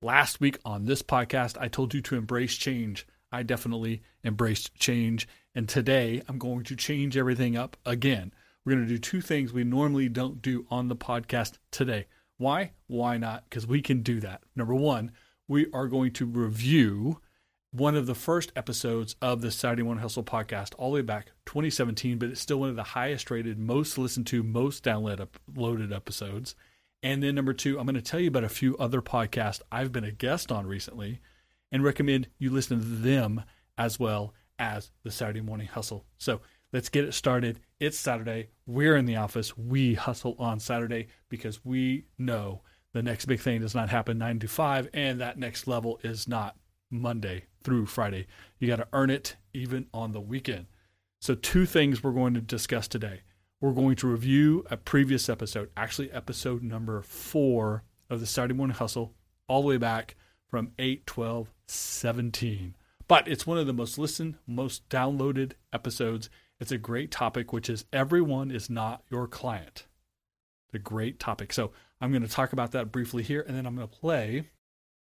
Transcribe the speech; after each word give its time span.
Last 0.00 0.40
week 0.40 0.58
on 0.64 0.86
this 0.86 1.02
podcast, 1.02 1.58
I 1.60 1.68
told 1.68 1.92
you 1.92 2.00
to 2.02 2.16
embrace 2.16 2.56
change. 2.56 3.06
I 3.30 3.42
definitely 3.42 4.02
embraced 4.24 4.74
change. 4.74 5.28
And 5.54 5.68
today 5.68 6.22
I'm 6.28 6.38
going 6.38 6.64
to 6.64 6.76
change 6.76 7.16
everything 7.16 7.56
up 7.56 7.76
again. 7.84 8.32
We're 8.64 8.74
going 8.74 8.86
to 8.86 8.92
do 8.92 8.98
two 8.98 9.20
things 9.20 9.52
we 9.52 9.64
normally 9.64 10.08
don't 10.08 10.40
do 10.40 10.66
on 10.70 10.88
the 10.88 10.96
podcast 10.96 11.58
today. 11.70 12.06
Why? 12.36 12.72
Why 12.86 13.18
not? 13.18 13.44
Because 13.50 13.66
we 13.66 13.82
can 13.82 14.02
do 14.02 14.20
that. 14.20 14.42
Number 14.54 14.74
one, 14.74 15.12
we 15.48 15.66
are 15.72 15.88
going 15.88 16.12
to 16.12 16.26
review 16.26 17.20
one 17.70 17.96
of 17.96 18.06
the 18.06 18.14
first 18.14 18.52
episodes 18.56 19.16
of 19.20 19.40
the 19.40 19.50
Saturday 19.50 19.82
Morning 19.82 20.02
Hustle 20.02 20.24
podcast, 20.24 20.74
all 20.78 20.90
the 20.90 20.96
way 20.96 21.02
back 21.02 21.32
2017, 21.46 22.18
but 22.18 22.30
it's 22.30 22.40
still 22.40 22.60
one 22.60 22.70
of 22.70 22.76
the 22.76 22.82
highest 22.82 23.30
rated, 23.30 23.58
most 23.58 23.98
listened 23.98 24.26
to, 24.28 24.42
most 24.42 24.84
downloaded 24.84 25.28
uploaded 25.52 25.94
episodes. 25.94 26.54
And 27.02 27.22
then 27.22 27.34
number 27.34 27.52
two, 27.52 27.78
I'm 27.78 27.86
going 27.86 27.94
to 27.94 28.02
tell 28.02 28.20
you 28.20 28.28
about 28.28 28.44
a 28.44 28.48
few 28.48 28.76
other 28.78 29.00
podcasts 29.00 29.60
I've 29.70 29.92
been 29.92 30.04
a 30.04 30.10
guest 30.10 30.50
on 30.50 30.66
recently 30.66 31.20
and 31.70 31.84
recommend 31.84 32.28
you 32.38 32.50
listen 32.50 32.78
to 32.78 32.84
them 32.84 33.42
as 33.76 34.00
well 34.00 34.34
as 34.58 34.90
the 35.04 35.10
Saturday 35.10 35.40
Morning 35.40 35.68
Hustle. 35.68 36.04
So 36.18 36.40
let's 36.72 36.88
get 36.88 37.04
it 37.04 37.12
started. 37.12 37.60
It's 37.78 37.98
Saturday. 37.98 38.48
We're 38.66 38.96
in 38.96 39.06
the 39.06 39.16
office. 39.16 39.56
We 39.56 39.94
hustle 39.94 40.34
on 40.38 40.58
Saturday 40.58 41.06
because 41.28 41.64
we 41.64 42.06
know 42.18 42.62
the 42.92 43.02
next 43.02 43.26
big 43.26 43.40
thing 43.40 43.60
does 43.60 43.74
not 43.74 43.90
happen 43.90 44.18
nine 44.18 44.38
to 44.40 44.48
five, 44.48 44.88
and 44.92 45.20
that 45.20 45.38
next 45.38 45.68
level 45.68 46.00
is 46.02 46.26
not 46.26 46.56
Monday 46.90 47.44
through 47.62 47.86
Friday. 47.86 48.26
You 48.58 48.66
got 48.66 48.76
to 48.76 48.88
earn 48.92 49.10
it 49.10 49.36
even 49.52 49.86
on 49.92 50.12
the 50.12 50.20
weekend. 50.20 50.66
So, 51.20 51.34
two 51.34 51.66
things 51.66 52.02
we're 52.02 52.12
going 52.12 52.34
to 52.34 52.40
discuss 52.40 52.88
today 52.88 53.20
we're 53.60 53.72
going 53.72 53.96
to 53.96 54.06
review 54.06 54.64
a 54.70 54.76
previous 54.76 55.28
episode, 55.28 55.70
actually 55.76 56.12
episode 56.12 56.62
number 56.62 57.02
four 57.02 57.82
of 58.08 58.20
the 58.20 58.26
Saturday 58.26 58.54
Morning 58.54 58.76
Hustle, 58.76 59.14
all 59.48 59.62
the 59.62 59.68
way 59.68 59.76
back 59.76 60.14
from 60.46 60.72
8 60.78 61.06
12 61.06 61.52
17. 61.66 62.76
But 63.08 63.26
it's 63.26 63.46
one 63.46 63.58
of 63.58 63.66
the 63.66 63.72
most 63.72 63.98
listened, 63.98 64.36
most 64.46 64.88
downloaded 64.88 65.52
episodes. 65.72 66.30
It's 66.60 66.70
a 66.70 66.78
great 66.78 67.10
topic, 67.10 67.52
which 67.52 67.68
is 67.68 67.84
everyone 67.92 68.50
is 68.50 68.70
not 68.70 69.02
your 69.10 69.26
client. 69.26 69.86
The 70.72 70.78
great 70.78 71.18
topic. 71.18 71.52
So 71.52 71.72
I'm 72.00 72.10
going 72.10 72.22
to 72.22 72.28
talk 72.28 72.52
about 72.52 72.72
that 72.72 72.92
briefly 72.92 73.22
here, 73.22 73.44
and 73.46 73.56
then 73.56 73.66
I'm 73.66 73.74
going 73.74 73.88
to 73.88 73.98
play 73.98 74.44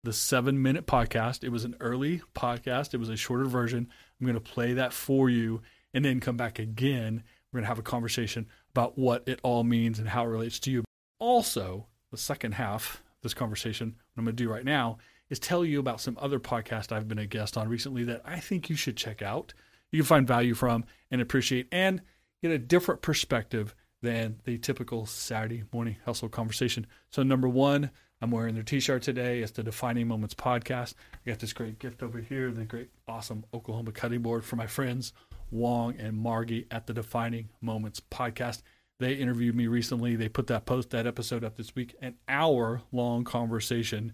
the 0.05 0.13
seven 0.13 0.63
minute 0.63 0.87
podcast. 0.87 1.45
It 1.45 1.51
was 1.51 1.65
an 1.65 1.77
early 1.81 2.23
podcast, 2.35 2.95
it 2.95 2.99
was 2.99 3.11
a 3.11 3.17
shorter 3.17 3.45
version. 3.45 3.89
I'm 4.19 4.27
going 4.27 4.35
to 4.35 4.41
play 4.41 4.73
that 4.73 4.95
for 4.95 5.29
you 5.29 5.61
and 5.93 6.05
then 6.05 6.21
come 6.21 6.37
back 6.37 6.59
again 6.59 7.25
we're 7.53 7.59
going 7.59 7.65
to 7.65 7.69
have 7.69 7.79
a 7.79 7.83
conversation 7.83 8.47
about 8.71 8.99
what 8.99 9.27
it 9.27 9.41
all 9.43 9.65
means 9.65 9.99
and 9.99 10.09
how 10.09 10.25
it 10.25 10.29
relates 10.29 10.59
to 10.61 10.71
you. 10.71 10.85
Also, 11.19 11.87
the 12.11 12.19
second 12.19 12.53
half 12.53 12.97
of 12.97 13.23
this 13.23 13.35
conversation, 13.35 13.89
what 13.89 14.21
I'm 14.21 14.25
going 14.25 14.37
to 14.37 14.43
do 14.43 14.51
right 14.51 14.65
now, 14.65 14.99
is 15.31 15.39
tell 15.39 15.65
you 15.65 15.81
about 15.81 16.01
some 16.01 16.17
other 16.21 16.39
podcasts 16.39 16.93
I've 16.93 17.09
been 17.09 17.19
a 17.19 17.27
guest 17.27 17.57
on 17.57 17.69
recently 17.69 18.05
that 18.05 18.23
I 18.25 18.41
think 18.41 18.71
you 18.71 18.77
should 18.77 18.97
check 18.97 19.23
out. 19.23 19.55
You 19.91 20.01
can 20.01 20.07
find 20.07 20.27
value 20.27 20.55
from 20.55 20.85
and 21.11 21.21
appreciate 21.21 21.69
and 21.73 22.03
get 22.43 22.51
a 22.51 22.59
different 22.59 23.03
perspective 23.03 23.75
than 24.03 24.41
the 24.45 24.59
typical 24.59 25.07
Saturday 25.07 25.65
morning 25.73 25.97
hustle 26.05 26.29
conversation. 26.29 26.87
So, 27.11 27.23
number 27.23 27.49
one, 27.49 27.91
I'm 28.21 28.31
wearing 28.31 28.55
their 28.55 28.63
t 28.63 28.81
shirt 28.81 29.03
today. 29.03 29.41
It's 29.41 29.53
the 29.53 29.63
Defining 29.63 30.07
Moments 30.07 30.35
podcast. 30.35 30.95
I 31.15 31.31
got 31.31 31.41
this 31.41 31.53
great 31.53 31.79
gift 31.79 32.03
over 32.03 32.21
here, 32.21 32.51
the 32.53 32.65
great, 32.65 32.91
awesome 33.07 33.45
Oklahoma 33.53 33.93
cutting 33.93 34.23
board 34.23 34.45
for 34.45 34.57
my 34.57 34.67
friends 34.67 35.13
Wong 35.51 35.97
and 35.99 36.17
Margie 36.17 36.67
at 36.71 36.87
the 36.87 36.93
Defining 36.93 37.49
Moments 37.61 38.01
podcast. 38.11 38.63
They 39.01 39.15
interviewed 39.15 39.55
me 39.55 39.67
recently. 39.67 40.17
They 40.17 40.29
put 40.29 40.49
that 40.49 40.67
post, 40.67 40.91
that 40.91 41.07
episode 41.07 41.45
up 41.45 41.57
this 41.57 41.75
week, 41.75 41.95
an 42.01 42.17
hour 42.29 42.83
long 42.93 43.25
conversation, 43.25 44.13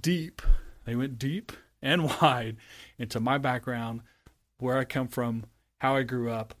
deep. 0.00 0.42
They 0.84 0.96
went 0.96 1.18
deep 1.18 1.52
and 1.82 2.04
wide 2.04 2.56
into 2.98 3.20
my 3.20 3.38
background, 3.38 4.00
where 4.58 4.78
I 4.78 4.84
come 4.84 5.08
from, 5.08 5.44
how 5.78 5.96
I 5.96 6.02
grew 6.02 6.30
up, 6.30 6.54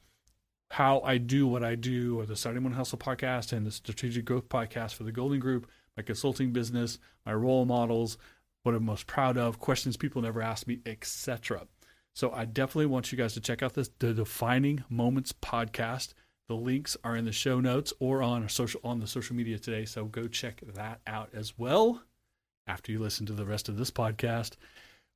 how 0.72 1.00
I 1.00 1.18
do 1.18 1.46
what 1.46 1.64
I 1.64 1.74
do, 1.74 2.18
or 2.18 2.26
the 2.26 2.36
Saturday 2.36 2.60
Morning 2.60 2.76
Hustle 2.76 2.98
podcast 2.98 3.52
and 3.52 3.66
the 3.66 3.70
Strategic 3.70 4.24
Growth 4.24 4.48
podcast 4.48 4.94
for 4.94 5.04
the 5.04 5.12
Golden 5.12 5.38
Group, 5.40 5.68
my 5.96 6.02
consulting 6.02 6.52
business, 6.52 6.98
my 7.24 7.32
role 7.32 7.64
models, 7.64 8.18
what 8.64 8.74
I'm 8.74 8.84
most 8.84 9.06
proud 9.06 9.38
of, 9.38 9.58
questions 9.58 9.96
people 9.96 10.22
never 10.22 10.42
ask 10.42 10.66
me, 10.66 10.80
etc. 10.84 11.66
So 12.14 12.30
I 12.30 12.44
definitely 12.44 12.86
want 12.86 13.10
you 13.10 13.18
guys 13.18 13.34
to 13.34 13.40
check 13.40 13.62
out 13.62 13.74
this 13.74 13.90
the 13.98 14.14
Defining 14.14 14.84
Moments 14.88 15.32
podcast. 15.32 16.14
The 16.48 16.54
links 16.54 16.96
are 17.02 17.16
in 17.16 17.24
the 17.24 17.32
show 17.32 17.58
notes 17.58 17.92
or 17.98 18.22
on 18.22 18.48
social 18.48 18.80
on 18.84 19.00
the 19.00 19.06
social 19.06 19.34
media 19.34 19.58
today. 19.58 19.84
So 19.84 20.04
go 20.04 20.28
check 20.28 20.60
that 20.74 21.00
out 21.06 21.30
as 21.34 21.58
well 21.58 22.02
after 22.66 22.92
you 22.92 23.00
listen 23.00 23.26
to 23.26 23.32
the 23.32 23.44
rest 23.44 23.68
of 23.68 23.76
this 23.76 23.90
podcast. 23.90 24.52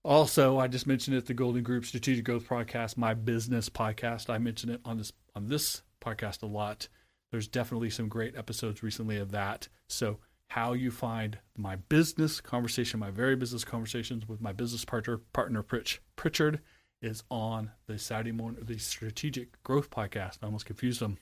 Also, 0.04 0.58
I 0.58 0.66
just 0.66 0.86
mentioned 0.86 1.16
it 1.16 1.26
the 1.26 1.34
Golden 1.34 1.62
Group 1.62 1.84
Strategic 1.84 2.24
Growth 2.24 2.48
Podcast, 2.48 2.96
my 2.96 3.14
business 3.14 3.68
podcast. 3.68 4.28
I 4.28 4.38
mentioned 4.38 4.72
it 4.72 4.80
on 4.84 4.98
this 4.98 5.12
on 5.36 5.46
this 5.46 5.82
podcast 6.00 6.42
a 6.42 6.46
lot. 6.46 6.88
There's 7.30 7.46
definitely 7.46 7.90
some 7.90 8.08
great 8.08 8.36
episodes 8.36 8.82
recently 8.82 9.18
of 9.18 9.30
that. 9.30 9.68
So 9.88 10.18
how 10.48 10.72
you 10.72 10.90
find 10.90 11.38
my 11.56 11.76
business 11.76 12.40
conversation, 12.40 12.98
my 12.98 13.10
very 13.10 13.36
business 13.36 13.64
conversations 13.64 14.26
with 14.26 14.40
my 14.40 14.52
business 14.52 14.84
partner, 14.84 15.18
partner 15.32 15.62
Pritch, 15.62 15.98
Pritchard 16.16 16.60
is 17.00 17.22
on 17.30 17.70
the 17.86 17.98
Saturday 17.98 18.32
morning, 18.32 18.64
the 18.64 18.78
Strategic 18.78 19.62
Growth 19.62 19.90
Podcast. 19.90 20.38
I 20.42 20.46
almost 20.46 20.66
confused 20.66 21.00
them. 21.00 21.18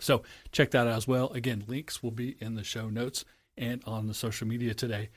So 0.00 0.22
check 0.52 0.70
that 0.72 0.86
out 0.86 0.96
as 0.96 1.08
well. 1.08 1.30
Again, 1.30 1.64
links 1.66 2.02
will 2.02 2.10
be 2.10 2.36
in 2.40 2.54
the 2.54 2.64
show 2.64 2.88
notes 2.88 3.24
and 3.56 3.82
on 3.86 4.06
the 4.06 4.14
social 4.14 4.46
media 4.46 4.74
today. 4.74 5.10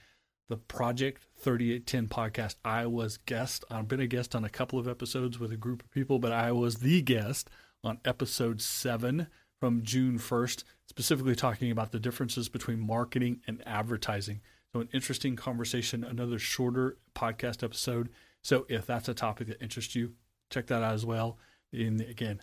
The 0.49 0.57
Project 0.57 1.21
3810 1.38 2.07
podcast. 2.07 2.55
I 2.63 2.85
was 2.85 3.17
guest. 3.17 3.65
I've 3.69 3.88
been 3.88 3.99
a 3.99 4.07
guest 4.07 4.33
on 4.33 4.45
a 4.45 4.49
couple 4.49 4.79
of 4.79 4.88
episodes 4.88 5.39
with 5.39 5.51
a 5.51 5.57
group 5.57 5.83
of 5.83 5.91
people, 5.91 6.19
but 6.19 6.31
I 6.31 6.51
was 6.51 6.77
the 6.77 7.01
guest 7.01 7.49
on 7.83 7.99
episode 8.05 8.61
seven 8.61 9.27
from 9.59 9.83
June 9.83 10.19
1st, 10.19 10.63
specifically 10.88 11.35
talking 11.35 11.71
about 11.71 11.91
the 11.91 11.99
differences 11.99 12.47
between 12.47 12.79
marketing 12.79 13.41
and 13.47 13.61
advertising. 13.67 14.41
So, 14.71 14.81
an 14.81 14.89
interesting 14.94 15.35
conversation, 15.35 16.03
another 16.03 16.39
shorter 16.39 16.97
podcast 17.15 17.63
episode 17.63 18.09
so 18.44 18.66
if 18.70 18.86
that's 18.86 19.09
a 19.09 19.14
topic 19.14 19.48
that 19.48 19.62
interests 19.62 19.96
you, 19.96 20.14
check 20.50 20.68
that 20.68 20.84
out 20.84 20.94
as 20.94 21.06
well. 21.06 21.38
In 21.72 22.00
again, 22.02 22.42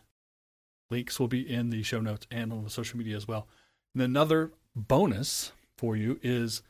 links 0.90 1.18
will 1.18 1.28
be 1.28 1.48
in 1.48 1.70
the 1.70 1.82
show 1.82 2.00
notes 2.00 2.26
and 2.30 2.52
on 2.52 2.64
the 2.64 2.70
social 2.70 2.98
media 2.98 3.16
as 3.16 3.26
well. 3.26 3.48
And 3.94 4.02
another 4.02 4.52
bonus 4.76 5.52
for 5.78 5.96
you 5.96 6.18
is 6.22 6.62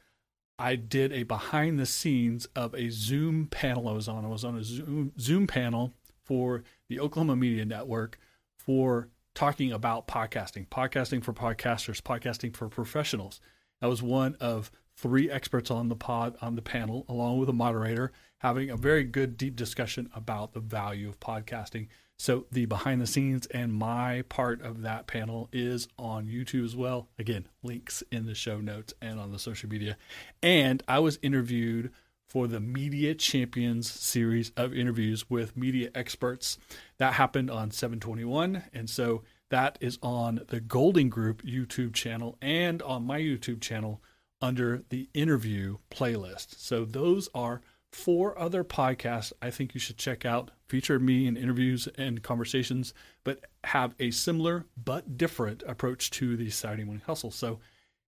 I 0.59 0.77
did 0.77 1.13
a 1.13 1.25
behind 1.25 1.79
the 1.79 1.87
scenes 1.87 2.47
of 2.55 2.75
a 2.75 2.91
Zoom 2.91 3.47
panel 3.47 3.89
I 3.89 3.93
was 3.93 4.09
on. 4.09 4.25
I 4.25 4.29
was 4.29 4.45
on 4.45 4.57
a 4.57 4.63
Zoom, 4.63 5.13
Zoom 5.19 5.47
panel 5.47 5.93
for 6.25 6.63
the 6.89 7.01
Oklahoma 7.01 7.37
Media 7.37 7.65
Network 7.65 8.19
for 8.59 9.09
talking 9.35 9.73
about 9.73 10.07
podcasting, 10.07 10.69
podcasting 10.69 11.25
for 11.25 11.33
podcasters, 11.33 12.01
podcasting 12.01 12.57
for 12.57 12.69
professionals. 12.69 13.41
I 13.83 13.89
was 13.89 14.01
one 14.01 14.37
of 14.41 14.71
three 14.97 15.29
experts 15.29 15.71
on 15.71 15.89
the 15.89 15.97
pod 15.97 16.37
on 16.41 16.55
the 16.55 16.63
panel, 16.63 17.05
along 17.09 17.39
with 17.39 17.49
a 17.49 17.53
moderator, 17.53 18.13
having 18.45 18.69
a 18.69 18.77
very 18.77 19.05
good 19.05 19.39
deep 19.39 19.57
discussion 19.57 20.07
about 20.15 20.53
the 20.53 20.61
value 20.61 21.09
of 21.09 21.19
podcasting. 21.19 21.89
So 22.19 22.45
the 22.53 22.67
behind 22.67 23.01
the 23.01 23.07
scenes 23.07 23.47
and 23.47 23.73
my 23.73 24.21
part 24.29 24.61
of 24.61 24.83
that 24.83 25.07
panel 25.07 25.49
is 25.51 25.89
on 25.99 26.27
YouTube 26.27 26.67
as 26.67 26.77
well. 26.77 27.09
Again, 27.19 27.49
links 27.63 28.03
in 28.13 28.27
the 28.27 28.35
show 28.35 28.61
notes 28.61 28.93
and 29.01 29.19
on 29.19 29.33
the 29.33 29.39
social 29.39 29.71
media. 29.71 29.97
And 30.43 30.83
I 30.87 30.99
was 30.99 31.19
interviewed 31.23 31.91
for 32.29 32.47
the 32.47 32.61
Media 32.61 33.15
Champions 33.15 33.91
series 33.91 34.53
of 34.59 34.75
interviews 34.75 35.31
with 35.31 35.57
media 35.57 35.89
experts. 35.95 36.59
That 36.99 37.15
happened 37.15 37.51
on 37.51 37.71
721. 37.71 38.65
And 38.75 38.91
so 38.91 39.23
that 39.49 39.79
is 39.81 39.99
on 40.03 40.43
the 40.49 40.61
Golden 40.61 41.09
Group 41.09 41.43
YouTube 41.45 41.95
channel 41.95 42.37
and 42.43 42.83
on 42.83 43.07
my 43.07 43.21
YouTube 43.21 43.63
channel 43.63 44.03
under 44.43 44.83
the 44.91 45.09
interview 45.15 45.79
playlist. 45.91 46.57
So 46.59 46.85
those 46.85 47.31
are 47.35 47.63
four 47.95 48.37
other 48.39 48.65
podcasts 48.65 49.33
I 49.41 49.51
think 49.51 49.73
you 49.73 49.81
should 49.81 49.97
check 49.97 50.25
out. 50.25 50.51
Feature 50.69 50.99
me 50.99 51.27
in 51.27 51.37
interviews 51.37 51.89
and 51.97 52.23
conversations, 52.23 52.93
but 53.23 53.45
have 53.65 53.95
a 54.01 54.11
similar 54.11 54.67
but 54.77 55.17
different 55.17 55.63
approach 55.67 56.11
to 56.13 56.37
the 56.37 56.51
Saturday 56.51 56.85
Morning 56.85 57.05
Hustle. 57.07 57.31
So 57.31 57.61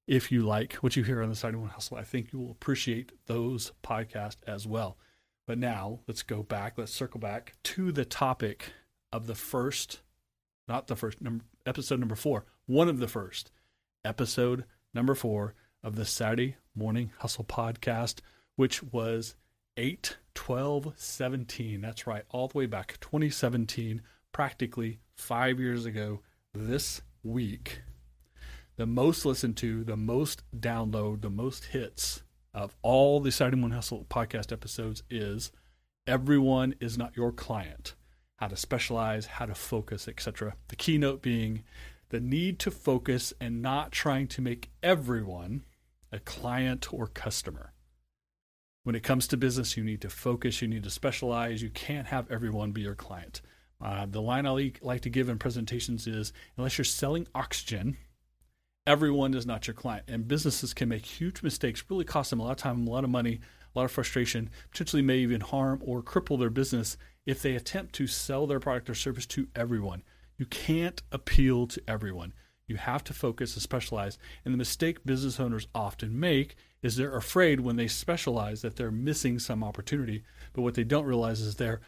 if 0.06 0.32
you 0.32 0.42
like 0.42 0.74
what 0.74 0.96
you 0.96 1.04
hear 1.04 1.22
on 1.22 1.28
the 1.28 1.36
Saturday 1.36 1.58
Morning 1.58 1.74
Hustle, 1.74 1.96
I 1.96 2.02
think 2.02 2.32
you 2.32 2.40
will 2.40 2.50
appreciate 2.50 3.12
those 3.26 3.72
podcasts 3.84 4.38
as 4.46 4.66
well. 4.66 4.98
But 5.46 5.58
now 5.58 6.00
let's 6.08 6.22
go 6.22 6.42
back, 6.42 6.74
let's 6.76 6.92
circle 6.92 7.20
back 7.20 7.54
to 7.64 7.92
the 7.92 8.04
topic 8.04 8.72
of 9.12 9.28
the 9.28 9.36
first, 9.36 10.00
not 10.66 10.88
the 10.88 10.96
first, 10.96 11.22
number, 11.22 11.44
episode 11.64 12.00
number 12.00 12.16
four, 12.16 12.44
one 12.66 12.88
of 12.88 12.98
the 12.98 13.08
first, 13.08 13.52
episode 14.04 14.64
number 14.92 15.14
four 15.14 15.54
of 15.84 15.94
the 15.94 16.04
Saturday 16.04 16.56
Morning 16.74 17.12
Hustle 17.18 17.44
podcast, 17.44 18.18
which 18.56 18.82
was 18.82 19.36
8 19.76 20.16
12 20.34 20.92
17. 20.96 21.80
That's 21.80 22.06
right, 22.06 22.24
all 22.30 22.48
the 22.48 22.58
way 22.58 22.66
back 22.66 22.98
2017, 23.00 24.02
practically 24.32 25.00
five 25.16 25.60
years 25.60 25.84
ago 25.84 26.20
this 26.54 27.02
week. 27.22 27.82
the 28.76 28.86
most 28.86 29.24
listened 29.24 29.56
to, 29.58 29.84
the 29.84 29.96
most 29.96 30.42
download, 30.58 31.22
the 31.22 31.30
most 31.30 31.66
hits 31.66 32.22
of 32.54 32.76
all 32.82 33.20
the 33.20 33.30
Saturday 33.30 33.56
Morning 33.56 33.76
Hustle 33.76 34.06
podcast 34.08 34.52
episodes 34.52 35.02
is 35.10 35.52
everyone 36.06 36.74
is 36.80 36.96
not 36.96 37.16
your 37.16 37.32
client. 37.32 37.94
How 38.36 38.48
to 38.48 38.56
specialize, 38.56 39.26
how 39.26 39.46
to 39.46 39.54
focus, 39.54 40.08
etc. 40.08 40.54
The 40.68 40.76
keynote 40.76 41.22
being 41.22 41.64
the 42.10 42.20
need 42.20 42.58
to 42.60 42.70
focus 42.70 43.32
and 43.40 43.60
not 43.60 43.92
trying 43.92 44.28
to 44.28 44.40
make 44.40 44.70
everyone 44.82 45.64
a 46.12 46.18
client 46.18 46.92
or 46.92 47.08
customer. 47.08 47.72
When 48.86 48.94
it 48.94 49.02
comes 49.02 49.26
to 49.26 49.36
business, 49.36 49.76
you 49.76 49.82
need 49.82 50.00
to 50.02 50.08
focus, 50.08 50.62
you 50.62 50.68
need 50.68 50.84
to 50.84 50.90
specialize. 50.90 51.60
You 51.60 51.70
can't 51.70 52.06
have 52.06 52.30
everyone 52.30 52.70
be 52.70 52.82
your 52.82 52.94
client. 52.94 53.42
Uh, 53.84 54.06
the 54.08 54.22
line 54.22 54.46
I 54.46 54.70
like 54.80 55.00
to 55.00 55.10
give 55.10 55.28
in 55.28 55.40
presentations 55.40 56.06
is 56.06 56.32
unless 56.56 56.78
you're 56.78 56.84
selling 56.84 57.26
oxygen, 57.34 57.96
everyone 58.86 59.34
is 59.34 59.44
not 59.44 59.66
your 59.66 59.74
client. 59.74 60.04
And 60.06 60.28
businesses 60.28 60.72
can 60.72 60.88
make 60.88 61.04
huge 61.04 61.42
mistakes, 61.42 61.82
really 61.90 62.04
cost 62.04 62.30
them 62.30 62.38
a 62.38 62.44
lot 62.44 62.52
of 62.52 62.58
time, 62.58 62.86
a 62.86 62.90
lot 62.90 63.02
of 63.02 63.10
money, 63.10 63.40
a 63.74 63.76
lot 63.76 63.86
of 63.86 63.90
frustration, 63.90 64.50
potentially 64.70 65.02
may 65.02 65.18
even 65.18 65.40
harm 65.40 65.82
or 65.84 66.00
cripple 66.00 66.38
their 66.38 66.48
business 66.48 66.96
if 67.26 67.42
they 67.42 67.56
attempt 67.56 67.92
to 67.96 68.06
sell 68.06 68.46
their 68.46 68.60
product 68.60 68.88
or 68.88 68.94
service 68.94 69.26
to 69.26 69.48
everyone. 69.56 70.04
You 70.38 70.46
can't 70.46 71.02
appeal 71.10 71.66
to 71.66 71.82
everyone. 71.88 72.34
You 72.68 72.76
have 72.76 73.02
to 73.02 73.12
focus 73.12 73.54
and 73.54 73.62
specialize. 73.64 74.16
And 74.44 74.54
the 74.54 74.58
mistake 74.58 75.04
business 75.04 75.40
owners 75.40 75.66
often 75.74 76.20
make 76.20 76.54
is 76.82 76.96
they're 76.96 77.16
afraid 77.16 77.60
when 77.60 77.76
they 77.76 77.88
specialize 77.88 78.62
that 78.62 78.76
they're 78.76 78.90
missing 78.90 79.38
some 79.38 79.64
opportunity. 79.64 80.22
But 80.52 80.62
what 80.62 80.74
they 80.74 80.84
don't 80.84 81.06
realize 81.06 81.40
is 81.40 81.56
they're 81.56 81.80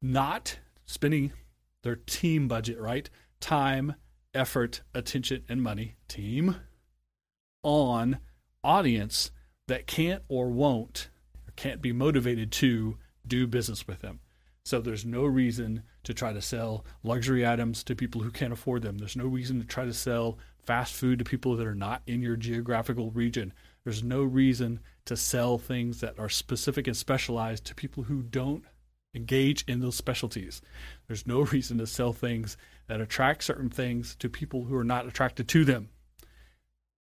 not 0.00 0.58
spending 0.84 1.32
their 1.82 1.96
team 1.96 2.48
budget, 2.48 2.78
right? 2.80 3.08
Time, 3.40 3.94
effort, 4.34 4.82
attention, 4.94 5.44
and 5.48 5.62
money, 5.62 5.96
team, 6.08 6.56
on 7.62 8.18
audience 8.64 9.30
that 9.68 9.86
can't 9.86 10.22
or 10.28 10.48
won't 10.48 11.08
or 11.46 11.52
can't 11.56 11.80
be 11.80 11.92
motivated 11.92 12.52
to 12.52 12.98
do 13.26 13.46
business 13.46 13.86
with 13.86 14.00
them. 14.00 14.20
So 14.64 14.80
there's 14.80 15.04
no 15.04 15.24
reason 15.24 15.82
to 16.04 16.14
try 16.14 16.32
to 16.32 16.40
sell 16.40 16.84
luxury 17.02 17.46
items 17.46 17.82
to 17.84 17.96
people 17.96 18.22
who 18.22 18.30
can't 18.30 18.52
afford 18.52 18.82
them. 18.82 18.98
There's 18.98 19.16
no 19.16 19.26
reason 19.26 19.60
to 19.60 19.66
try 19.66 19.84
to 19.84 19.92
sell 19.92 20.38
fast 20.64 20.94
food 20.94 21.18
to 21.18 21.24
people 21.24 21.56
that 21.56 21.66
are 21.66 21.74
not 21.74 22.02
in 22.06 22.22
your 22.22 22.36
geographical 22.36 23.10
region. 23.10 23.52
There's 23.84 24.02
no 24.02 24.22
reason 24.22 24.80
to 25.06 25.16
sell 25.16 25.58
things 25.58 26.00
that 26.00 26.18
are 26.18 26.28
specific 26.28 26.86
and 26.86 26.96
specialized 26.96 27.64
to 27.66 27.74
people 27.74 28.04
who 28.04 28.22
don't 28.22 28.64
engage 29.14 29.64
in 29.66 29.80
those 29.80 29.96
specialties. 29.96 30.62
There's 31.06 31.26
no 31.26 31.40
reason 31.40 31.78
to 31.78 31.86
sell 31.86 32.12
things 32.12 32.56
that 32.86 33.00
attract 33.00 33.44
certain 33.44 33.70
things 33.70 34.14
to 34.16 34.28
people 34.28 34.64
who 34.64 34.76
are 34.76 34.84
not 34.84 35.06
attracted 35.06 35.48
to 35.48 35.64
them. 35.64 35.88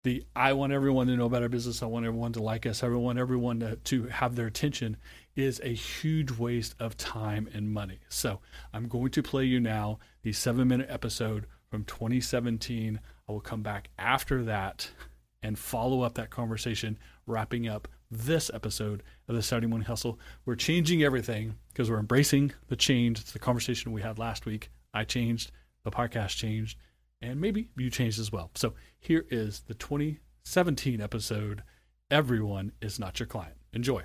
The 0.02 0.24
I 0.34 0.54
want 0.54 0.72
everyone 0.72 1.08
to 1.08 1.16
know 1.16 1.26
about 1.26 1.42
our 1.42 1.50
business, 1.50 1.82
I 1.82 1.86
want 1.86 2.06
everyone 2.06 2.32
to 2.32 2.42
like 2.42 2.64
us, 2.64 2.82
I 2.82 2.88
want 2.88 3.18
everyone 3.18 3.60
to, 3.60 3.76
to 3.76 4.04
have 4.04 4.34
their 4.34 4.46
attention 4.46 4.96
is 5.36 5.60
a 5.62 5.74
huge 5.74 6.30
waste 6.30 6.74
of 6.80 6.96
time 6.96 7.48
and 7.52 7.70
money. 7.70 8.00
So 8.08 8.40
I'm 8.72 8.88
going 8.88 9.10
to 9.10 9.22
play 9.22 9.44
you 9.44 9.60
now 9.60 9.98
the 10.22 10.32
seven 10.32 10.68
minute 10.68 10.88
episode 10.88 11.46
from 11.70 11.84
2017. 11.84 12.98
I 13.28 13.32
will 13.32 13.40
come 13.40 13.62
back 13.62 13.90
after 13.98 14.42
that 14.44 14.90
and 15.42 15.58
follow 15.58 16.02
up 16.02 16.14
that 16.14 16.30
conversation, 16.30 16.98
wrapping 17.26 17.68
up 17.68 17.88
this 18.10 18.50
episode 18.52 19.02
of 19.28 19.34
the 19.34 19.42
Saturday 19.42 19.66
Morning 19.66 19.86
Hustle. 19.86 20.18
We're 20.44 20.56
changing 20.56 21.02
everything 21.02 21.56
because 21.68 21.90
we're 21.90 21.98
embracing 21.98 22.52
the 22.68 22.76
change. 22.76 23.20
It's 23.20 23.32
the 23.32 23.38
conversation 23.38 23.92
we 23.92 24.02
had 24.02 24.18
last 24.18 24.46
week. 24.46 24.70
I 24.92 25.04
changed, 25.04 25.52
the 25.84 25.90
podcast 25.90 26.36
changed, 26.36 26.76
and 27.22 27.40
maybe 27.40 27.70
you 27.76 27.90
changed 27.90 28.18
as 28.18 28.32
well. 28.32 28.50
So 28.54 28.74
here 28.98 29.24
is 29.30 29.60
the 29.66 29.74
2017 29.74 31.00
episode 31.00 31.62
Everyone 32.10 32.72
is 32.82 32.98
Not 32.98 33.20
Your 33.20 33.28
Client. 33.28 33.54
Enjoy. 33.72 34.02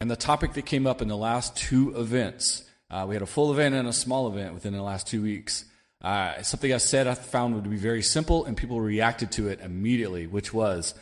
And 0.00 0.10
the 0.10 0.16
topic 0.16 0.54
that 0.54 0.66
came 0.66 0.86
up 0.86 1.00
in 1.00 1.08
the 1.08 1.16
last 1.16 1.56
two 1.56 1.96
events, 1.96 2.64
uh, 2.90 3.06
we 3.08 3.14
had 3.14 3.22
a 3.22 3.26
full 3.26 3.52
event 3.52 3.76
and 3.76 3.86
a 3.86 3.92
small 3.92 4.26
event 4.26 4.54
within 4.54 4.72
the 4.72 4.82
last 4.82 5.06
two 5.06 5.22
weeks. 5.22 5.64
Uh, 6.04 6.42
something 6.42 6.70
I 6.70 6.76
said 6.76 7.06
I 7.06 7.14
found 7.14 7.54
would 7.54 7.68
be 7.68 7.78
very 7.78 8.02
simple, 8.02 8.44
and 8.44 8.58
people 8.58 8.78
reacted 8.78 9.32
to 9.32 9.48
it 9.48 9.60
immediately, 9.62 10.26
which 10.26 10.52
was 10.52 10.94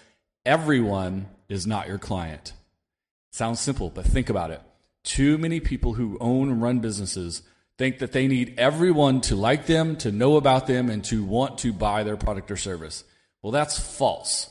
everyone 0.46 1.26
is 1.48 1.66
not 1.66 1.88
your 1.88 1.98
client. 1.98 2.52
Sounds 3.32 3.58
simple, 3.58 3.90
but 3.90 4.04
think 4.04 4.30
about 4.30 4.52
it. 4.52 4.60
Too 5.02 5.38
many 5.38 5.58
people 5.58 5.94
who 5.94 6.18
own 6.20 6.50
and 6.50 6.62
run 6.62 6.78
businesses 6.78 7.42
think 7.78 7.98
that 7.98 8.12
they 8.12 8.28
need 8.28 8.54
everyone 8.56 9.20
to 9.22 9.34
like 9.34 9.66
them, 9.66 9.96
to 9.96 10.12
know 10.12 10.36
about 10.36 10.68
them, 10.68 10.88
and 10.88 11.02
to 11.06 11.24
want 11.24 11.58
to 11.58 11.72
buy 11.72 12.04
their 12.04 12.16
product 12.16 12.48
or 12.52 12.56
service. 12.56 13.02
Well, 13.42 13.50
that's 13.50 13.80
false. 13.80 14.50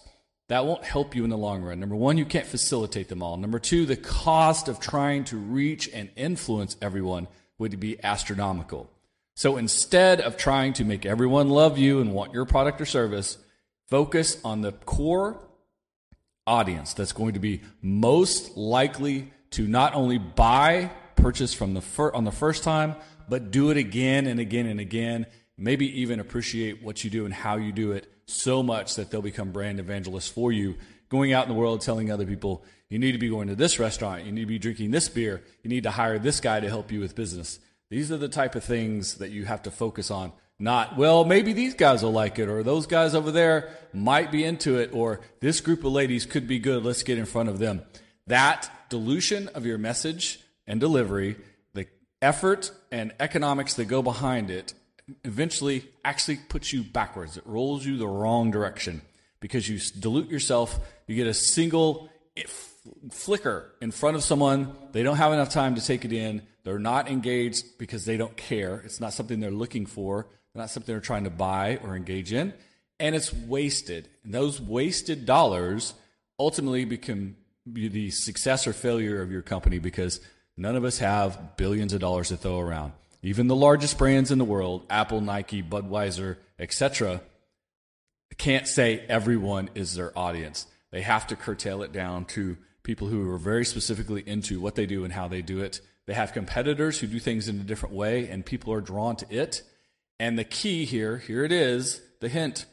That 0.49 0.65
won't 0.65 0.83
help 0.83 1.15
you 1.15 1.23
in 1.23 1.29
the 1.29 1.37
long 1.37 1.61
run. 1.61 1.79
Number 1.79 1.95
one, 1.95 2.17
you 2.17 2.25
can't 2.25 2.45
facilitate 2.45 3.07
them 3.07 3.23
all. 3.23 3.37
Number 3.37 3.59
two, 3.59 3.85
the 3.85 3.95
cost 3.95 4.67
of 4.67 4.81
trying 4.81 5.23
to 5.25 5.37
reach 5.37 5.89
and 5.93 6.09
influence 6.17 6.75
everyone 6.81 7.29
would 7.57 7.79
be 7.79 8.03
astronomical. 8.03 8.89
So 9.35 9.57
instead 9.57 10.21
of 10.21 10.37
trying 10.37 10.73
to 10.73 10.85
make 10.85 11.05
everyone 11.05 11.49
love 11.49 11.77
you 11.77 11.99
and 11.99 12.13
want 12.13 12.33
your 12.33 12.45
product 12.45 12.81
or 12.81 12.85
service, 12.85 13.37
focus 13.87 14.37
on 14.43 14.61
the 14.61 14.71
core 14.71 15.39
audience 16.45 16.93
that's 16.93 17.13
going 17.13 17.33
to 17.33 17.39
be 17.39 17.61
most 17.81 18.57
likely 18.57 19.31
to 19.51 19.67
not 19.67 19.93
only 19.93 20.17
buy, 20.17 20.91
purchase 21.15 21.53
from 21.53 21.73
the 21.73 21.81
fir- 21.81 22.13
on 22.13 22.23
the 22.23 22.31
first 22.31 22.63
time, 22.63 22.95
but 23.29 23.51
do 23.51 23.69
it 23.69 23.77
again 23.77 24.27
and 24.27 24.39
again 24.39 24.65
and 24.65 24.79
again. 24.79 25.25
Maybe 25.57 26.01
even 26.01 26.19
appreciate 26.19 26.83
what 26.83 27.03
you 27.03 27.09
do 27.09 27.25
and 27.25 27.33
how 27.33 27.57
you 27.57 27.71
do 27.71 27.91
it 27.91 28.11
so 28.25 28.63
much 28.63 28.95
that 28.95 29.11
they'll 29.11 29.21
become 29.21 29.51
brand 29.51 29.79
evangelists 29.79 30.29
for 30.29 30.51
you, 30.51 30.75
going 31.09 31.33
out 31.33 31.43
in 31.43 31.49
the 31.49 31.59
world 31.59 31.81
telling 31.81 32.11
other 32.11 32.25
people, 32.25 32.63
you 32.89 32.97
need 32.97 33.11
to 33.11 33.17
be 33.17 33.29
going 33.29 33.47
to 33.47 33.55
this 33.55 33.79
restaurant, 33.79 34.25
you 34.25 34.31
need 34.31 34.41
to 34.41 34.47
be 34.47 34.59
drinking 34.59 34.91
this 34.91 35.09
beer, 35.09 35.41
you 35.63 35.69
need 35.69 35.83
to 35.83 35.91
hire 35.91 36.17
this 36.17 36.39
guy 36.39 36.59
to 36.59 36.69
help 36.69 36.91
you 36.91 36.99
with 36.99 37.15
business. 37.15 37.59
These 37.91 38.11
are 38.11 38.17
the 38.17 38.27
type 38.27 38.55
of 38.55 38.63
things 38.63 39.15
that 39.15 39.29
you 39.29 39.45
have 39.45 39.61
to 39.63 39.71
focus 39.71 40.09
on 40.09 40.31
not, 40.61 40.95
well, 40.95 41.25
maybe 41.25 41.53
these 41.53 41.73
guys 41.73 42.03
will 42.03 42.11
like 42.11 42.37
it, 42.37 42.47
or 42.47 42.61
those 42.61 42.85
guys 42.85 43.15
over 43.15 43.31
there 43.31 43.71
might 43.93 44.31
be 44.31 44.43
into 44.43 44.77
it, 44.77 44.91
or 44.93 45.21
this 45.39 45.59
group 45.59 45.83
of 45.83 45.91
ladies 45.91 46.27
could 46.27 46.47
be 46.47 46.59
good. 46.59 46.85
Let's 46.85 47.01
get 47.01 47.17
in 47.17 47.25
front 47.25 47.49
of 47.49 47.57
them. 47.57 47.81
That 48.27 48.69
dilution 48.89 49.47
of 49.49 49.65
your 49.65 49.79
message 49.79 50.39
and 50.67 50.79
delivery, 50.79 51.35
the 51.73 51.87
effort 52.21 52.71
and 52.91 53.11
economics 53.19 53.73
that 53.73 53.85
go 53.85 54.03
behind 54.03 54.51
it, 54.51 54.75
eventually 55.23 55.83
actually 56.05 56.37
puts 56.37 56.71
you 56.71 56.83
backwards. 56.83 57.37
It 57.37 57.47
rolls 57.47 57.83
you 57.83 57.97
the 57.97 58.07
wrong 58.07 58.51
direction 58.51 59.01
because 59.39 59.67
you 59.67 59.79
dilute 59.99 60.29
yourself. 60.29 60.79
You 61.07 61.15
get 61.15 61.25
a 61.25 61.33
single 61.33 62.07
flicker 63.11 63.73
in 63.81 63.91
front 63.91 64.15
of 64.17 64.23
someone. 64.23 64.75
They 64.91 65.03
don't 65.03 65.17
have 65.17 65.33
enough 65.33 65.49
time 65.49 65.75
to 65.75 65.85
take 65.85 66.05
it 66.05 66.13
in. 66.13 66.41
They're 66.63 66.79
not 66.79 67.09
engaged 67.09 67.77
because 67.77 68.05
they 68.05 68.17
don't 68.17 68.35
care. 68.37 68.81
It's 68.85 68.99
not 68.99 69.13
something 69.13 69.39
they're 69.39 69.51
looking 69.51 69.85
for 69.85 70.27
not 70.53 70.69
something 70.69 70.93
they're 70.93 71.01
trying 71.01 71.23
to 71.23 71.29
buy 71.29 71.79
or 71.83 71.95
engage 71.95 72.33
in, 72.33 72.53
and 72.99 73.15
it's 73.15 73.33
wasted. 73.33 74.09
And 74.23 74.33
those 74.33 74.61
wasted 74.61 75.25
dollars 75.25 75.93
ultimately 76.37 76.85
become 76.85 77.35
the 77.65 78.09
success 78.09 78.67
or 78.67 78.73
failure 78.73 79.21
of 79.21 79.31
your 79.31 79.41
company 79.41 79.79
because 79.79 80.19
none 80.57 80.75
of 80.75 80.83
us 80.83 80.97
have 80.99 81.55
billions 81.57 81.93
of 81.93 82.01
dollars 82.01 82.29
to 82.29 82.37
throw 82.37 82.59
around. 82.59 82.93
Even 83.23 83.47
the 83.47 83.55
largest 83.55 83.97
brands 83.97 84.31
in 84.31 84.39
the 84.39 84.45
world, 84.45 84.85
Apple, 84.89 85.21
Nike, 85.21 85.61
Budweiser, 85.61 86.37
etc., 86.57 87.21
can't 88.37 88.67
say 88.67 89.05
everyone 89.07 89.69
is 89.75 89.93
their 89.93 90.17
audience. 90.17 90.65
They 90.89 91.01
have 91.01 91.27
to 91.27 91.35
curtail 91.35 91.83
it 91.83 91.91
down 91.91 92.25
to 92.25 92.57
people 92.83 93.07
who 93.07 93.29
are 93.29 93.37
very 93.37 93.65
specifically 93.65 94.23
into 94.25 94.59
what 94.59 94.75
they 94.75 94.85
do 94.85 95.03
and 95.03 95.13
how 95.13 95.27
they 95.27 95.41
do 95.41 95.61
it. 95.61 95.81
They 96.07 96.13
have 96.13 96.33
competitors 96.33 96.99
who 96.99 97.07
do 97.07 97.19
things 97.19 97.47
in 97.47 97.59
a 97.59 97.63
different 97.63 97.95
way, 97.95 98.27
and 98.27 98.45
people 98.45 98.73
are 98.73 98.81
drawn 98.81 99.15
to 99.17 99.25
it. 99.29 99.61
And 100.19 100.37
the 100.37 100.43
key 100.43 100.85
here, 100.85 101.17
here 101.17 101.43
it 101.43 101.51
is, 101.51 102.01
the 102.19 102.29
hint. 102.29 102.65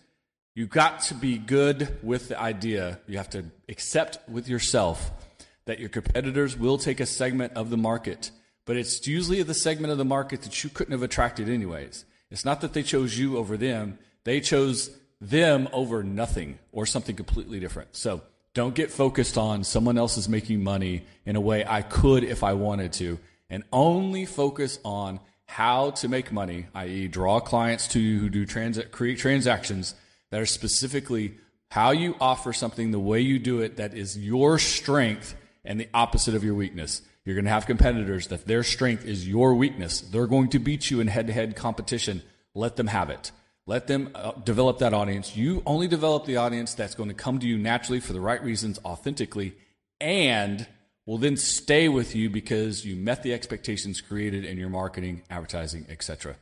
You've 0.54 0.70
got 0.70 1.02
to 1.02 1.14
be 1.14 1.38
good 1.38 1.98
with 2.02 2.28
the 2.28 2.40
idea. 2.40 3.00
You 3.06 3.18
have 3.18 3.30
to 3.30 3.44
accept 3.68 4.18
with 4.28 4.48
yourself 4.48 5.10
that 5.66 5.78
your 5.78 5.88
competitors 5.90 6.56
will 6.56 6.78
take 6.78 6.98
a 6.98 7.06
segment 7.06 7.52
of 7.52 7.70
the 7.70 7.76
market, 7.76 8.30
but 8.64 8.76
it's 8.76 9.06
usually 9.06 9.42
the 9.42 9.54
segment 9.54 9.92
of 9.92 9.98
the 9.98 10.04
market 10.04 10.42
that 10.42 10.64
you 10.64 10.70
couldn't 10.70 10.92
have 10.92 11.02
attracted 11.02 11.48
anyways. 11.48 12.06
It's 12.30 12.44
not 12.44 12.62
that 12.62 12.72
they 12.72 12.82
chose 12.82 13.18
you 13.18 13.36
over 13.36 13.56
them, 13.56 13.98
they 14.24 14.40
chose 14.40 14.90
them 15.20 15.68
over 15.72 16.02
nothing 16.02 16.58
or 16.72 16.86
something 16.86 17.16
completely 17.16 17.60
different. 17.60 17.96
So 17.96 18.22
don't 18.54 18.74
get 18.74 18.90
focused 18.90 19.38
on 19.38 19.64
someone 19.64 19.98
else 19.98 20.16
is 20.16 20.28
making 20.28 20.62
money 20.62 21.04
in 21.24 21.36
a 21.36 21.40
way 21.40 21.64
I 21.66 21.82
could 21.82 22.24
if 22.24 22.42
I 22.42 22.54
wanted 22.54 22.92
to, 22.94 23.18
and 23.50 23.62
only 23.72 24.24
focus 24.24 24.78
on 24.84 25.20
how 25.46 25.90
to 25.92 26.08
make 26.08 26.30
money, 26.30 26.66
i.e., 26.74 27.08
draw 27.08 27.40
clients 27.40 27.88
to 27.88 28.00
you 28.00 28.18
who 28.18 28.28
do 28.28 28.44
trans- 28.44 28.80
create 28.90 29.18
transactions 29.18 29.94
that 30.30 30.40
are 30.40 30.46
specifically 30.46 31.34
how 31.70 31.90
you 31.90 32.16
offer 32.20 32.52
something 32.52 32.90
the 32.90 32.98
way 32.98 33.20
you 33.20 33.38
do 33.38 33.60
it 33.60 33.76
that 33.76 33.94
is 33.94 34.18
your 34.18 34.58
strength 34.58 35.34
and 35.64 35.80
the 35.80 35.88
opposite 35.92 36.34
of 36.34 36.44
your 36.44 36.54
weakness. 36.54 37.02
You're 37.24 37.34
going 37.34 37.44
to 37.44 37.50
have 37.50 37.66
competitors 37.66 38.28
that 38.28 38.46
their 38.46 38.62
strength 38.62 39.04
is 39.04 39.28
your 39.28 39.54
weakness. 39.54 40.00
They're 40.00 40.26
going 40.26 40.48
to 40.50 40.58
beat 40.58 40.90
you 40.90 41.00
in 41.00 41.08
head 41.08 41.26
to 41.26 41.32
head 41.32 41.56
competition. 41.56 42.22
Let 42.54 42.76
them 42.76 42.86
have 42.86 43.10
it. 43.10 43.32
Let 43.68 43.86
them 43.86 44.08
uh, 44.14 44.32
develop 44.32 44.78
that 44.78 44.94
audience. 44.94 45.36
You 45.36 45.62
only 45.66 45.88
develop 45.88 46.24
the 46.24 46.38
audience 46.38 46.72
that's 46.72 46.94
going 46.94 47.10
to 47.10 47.14
come 47.14 47.38
to 47.40 47.46
you 47.46 47.58
naturally 47.58 48.00
for 48.00 48.14
the 48.14 48.20
right 48.20 48.42
reasons, 48.42 48.80
authentically, 48.82 49.56
and 50.00 50.66
will 51.04 51.18
then 51.18 51.36
stay 51.36 51.90
with 51.90 52.16
you 52.16 52.30
because 52.30 52.86
you 52.86 52.96
met 52.96 53.22
the 53.22 53.34
expectations 53.34 54.00
created 54.00 54.46
in 54.46 54.56
your 54.56 54.70
marketing, 54.70 55.22
advertising, 55.28 55.84
etc. 55.90 56.36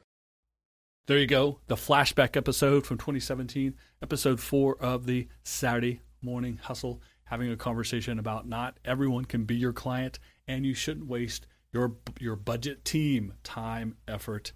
There 1.09 1.19
you 1.19 1.27
go. 1.27 1.59
The 1.67 1.75
flashback 1.75 2.37
episode 2.37 2.87
from 2.87 2.99
2017, 2.99 3.75
episode 4.01 4.39
four 4.39 4.77
of 4.81 5.07
the 5.07 5.27
Saturday 5.43 6.03
Morning 6.23 6.61
Hustle, 6.63 7.03
having 7.25 7.51
a 7.51 7.57
conversation 7.57 8.21
about 8.21 8.47
not 8.47 8.79
everyone 8.85 9.25
can 9.25 9.47
be 9.47 9.57
your 9.57 9.73
client, 9.73 10.21
and 10.47 10.65
you 10.65 10.75
shouldn't 10.75 11.09
waste 11.09 11.49
your 11.73 11.97
your 12.21 12.37
budget 12.37 12.85
team 12.85 13.35
time, 13.43 13.97
effort, 14.07 14.53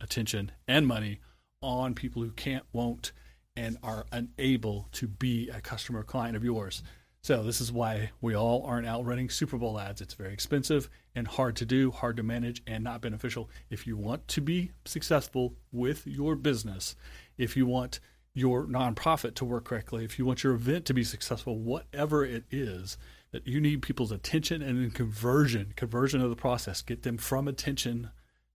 attention, 0.00 0.50
and 0.66 0.84
money 0.84 1.20
on 1.62 1.94
people 1.94 2.22
who 2.22 2.30
can't, 2.32 2.64
won't, 2.72 3.12
and 3.56 3.76
are 3.82 4.06
unable 4.12 4.88
to 4.92 5.06
be 5.06 5.48
a 5.50 5.60
customer 5.60 6.02
client 6.02 6.36
of 6.36 6.44
yours. 6.44 6.82
So 7.22 7.44
this 7.44 7.60
is 7.60 7.70
why 7.70 8.10
we 8.20 8.34
all 8.34 8.64
aren't 8.66 8.86
out 8.86 9.04
running 9.04 9.30
Super 9.30 9.56
Bowl 9.56 9.78
ads. 9.78 10.00
It's 10.00 10.14
very 10.14 10.32
expensive 10.32 10.90
and 11.14 11.28
hard 11.28 11.54
to 11.56 11.64
do, 11.64 11.92
hard 11.92 12.16
to 12.16 12.24
manage, 12.24 12.62
and 12.66 12.82
not 12.82 13.00
beneficial. 13.00 13.48
If 13.70 13.86
you 13.86 13.96
want 13.96 14.26
to 14.28 14.40
be 14.40 14.72
successful 14.84 15.54
with 15.70 16.04
your 16.04 16.34
business, 16.34 16.96
if 17.38 17.56
you 17.56 17.64
want 17.64 18.00
your 18.34 18.66
nonprofit 18.66 19.34
to 19.36 19.44
work 19.44 19.64
correctly, 19.64 20.04
if 20.04 20.18
you 20.18 20.24
want 20.24 20.42
your 20.42 20.54
event 20.54 20.84
to 20.86 20.94
be 20.94 21.04
successful, 21.04 21.58
whatever 21.58 22.24
it 22.24 22.44
is, 22.50 22.96
that 23.30 23.46
you 23.46 23.60
need 23.60 23.82
people's 23.82 24.10
attention 24.10 24.60
and 24.60 24.78
then 24.82 24.90
conversion, 24.90 25.72
conversion 25.76 26.20
of 26.20 26.30
the 26.30 26.36
process, 26.36 26.82
get 26.82 27.02
them 27.02 27.18
from 27.18 27.46
attention 27.46 28.10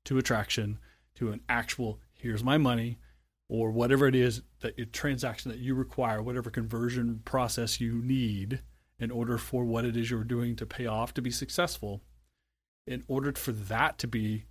to 0.06 0.18
attraction 0.18 0.78
to 1.16 1.32
an 1.32 1.42
actual 1.48 2.00
here's 2.18 2.44
my 2.44 2.58
money, 2.58 2.98
or 3.50 3.72
whatever 3.72 4.08
it 4.08 4.16
is 4.16 4.42
that 4.60 4.78
your 4.78 4.88
transaction 4.88 5.50
that 5.52 5.60
you 5.60 5.74
require, 5.74 6.22
whatever 6.22 6.50
conversion 6.50 7.22
process 7.24 7.80
you 7.80 7.94
need 8.04 8.62
in 9.00 9.12
order 9.12 9.38
for 9.38 9.64
what 9.64 9.86
it 9.86 9.96
is 9.96 10.12
you're 10.12 10.24
doing 10.24 10.56
to 10.56 10.66
pay 10.66 10.86
off 10.86 11.14
to 11.14 11.22
be 11.22 11.32
successful, 11.32 12.02
in 12.86 13.04
order 13.08 13.32
for 13.34 13.52
that 13.52 13.98
to 14.00 14.08
be 14.08 14.46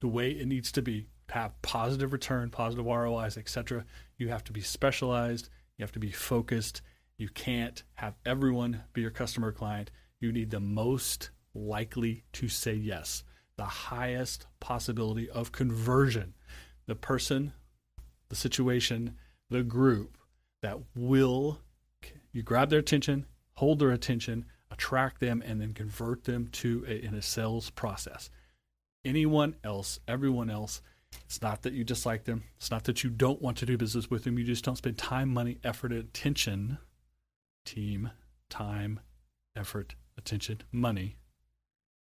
the 0.00 0.08
way 0.08 0.30
it 0.30 0.46
needs 0.46 0.72
to 0.72 0.82
be, 0.82 1.06
to 1.28 1.34
have 1.34 1.62
positive 1.62 2.12
return, 2.12 2.50
positive 2.50 2.84
ROIs, 2.84 3.38
etc., 3.38 3.84
you 4.18 4.28
have 4.28 4.44
to 4.44 4.52
be 4.52 4.60
specialized, 4.60 5.48
you 5.78 5.82
have 5.82 5.92
to 5.92 5.98
be 5.98 6.10
focused. 6.10 6.82
You 7.18 7.28
can't 7.28 7.82
have 7.94 8.16
everyone 8.26 8.82
be 8.92 9.02
your 9.02 9.10
customer 9.10 9.52
client. 9.52 9.90
You 10.20 10.32
need 10.32 10.50
the 10.50 10.60
most 10.60 11.30
likely 11.54 12.24
to 12.32 12.48
say 12.48 12.74
yes, 12.74 13.22
the 13.56 13.64
highest 13.64 14.46
possibility 14.60 15.30
of 15.30 15.52
conversion. 15.52 16.34
The 16.92 16.96
person 16.96 17.54
the 18.28 18.36
situation, 18.36 19.16
the 19.48 19.62
group 19.62 20.18
that 20.60 20.78
will 20.94 21.58
you 22.32 22.42
grab 22.42 22.68
their 22.68 22.80
attention, 22.80 23.24
hold 23.54 23.78
their 23.78 23.92
attention, 23.92 24.44
attract 24.70 25.18
them, 25.18 25.42
and 25.46 25.58
then 25.58 25.72
convert 25.72 26.24
them 26.24 26.48
to 26.52 26.84
a, 26.86 27.02
in 27.02 27.14
a 27.14 27.22
sales 27.22 27.70
process. 27.70 28.28
Anyone 29.06 29.56
else, 29.64 30.00
everyone 30.06 30.50
else, 30.50 30.82
it's 31.24 31.40
not 31.40 31.62
that 31.62 31.72
you 31.72 31.82
dislike 31.82 32.24
them. 32.24 32.42
It's 32.58 32.70
not 32.70 32.84
that 32.84 33.02
you 33.02 33.08
don't 33.08 33.40
want 33.40 33.56
to 33.56 33.66
do 33.66 33.78
business 33.78 34.10
with 34.10 34.24
them. 34.24 34.38
You 34.38 34.44
just 34.44 34.62
don't 34.62 34.76
spend 34.76 34.98
time, 34.98 35.32
money, 35.32 35.60
effort, 35.64 35.92
attention, 35.92 36.76
team, 37.64 38.10
time, 38.50 39.00
effort, 39.56 39.94
attention, 40.18 40.60
money 40.70 41.16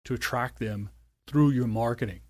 to 0.05 0.13
attract 0.13 0.57
them 0.57 0.89
through 1.27 1.49
your 1.49 1.67
marketing 1.67 2.21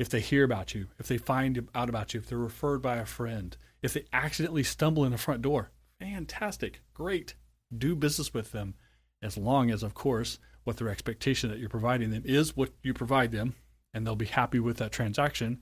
if 0.00 0.08
they 0.08 0.20
hear 0.20 0.44
about 0.44 0.74
you, 0.74 0.86
if 0.98 1.08
they 1.08 1.18
find 1.18 1.68
out 1.74 1.90
about 1.90 2.14
you, 2.14 2.20
if 2.20 2.26
they're 2.26 2.38
referred 2.38 2.80
by 2.80 2.96
a 2.96 3.04
friend, 3.04 3.54
if 3.82 3.92
they 3.92 4.06
accidentally 4.14 4.62
stumble 4.62 5.04
in 5.04 5.12
the 5.12 5.18
front 5.18 5.42
door, 5.42 5.72
fantastic, 5.98 6.80
great. 6.94 7.34
Do 7.76 7.94
business 7.94 8.32
with 8.32 8.50
them 8.50 8.76
as 9.22 9.36
long 9.36 9.70
as, 9.70 9.82
of 9.82 9.92
course, 9.92 10.38
what 10.64 10.78
their 10.78 10.88
expectation 10.88 11.50
that 11.50 11.58
you're 11.58 11.68
providing 11.68 12.12
them 12.12 12.22
is 12.24 12.56
what 12.56 12.70
you 12.82 12.94
provide 12.94 13.30
them, 13.30 13.54
and 13.92 14.06
they'll 14.06 14.16
be 14.16 14.24
happy 14.24 14.58
with 14.58 14.78
that 14.78 14.90
transaction. 14.90 15.60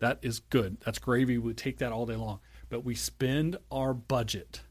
That 0.00 0.18
is 0.22 0.40
good. 0.40 0.78
That's 0.80 0.98
gravy. 0.98 1.36
We 1.36 1.52
take 1.52 1.76
that 1.78 1.92
all 1.92 2.06
day 2.06 2.16
long. 2.16 2.40
But 2.70 2.86
we 2.86 2.94
spend 2.94 3.58
our 3.70 3.92
budget 3.92 4.62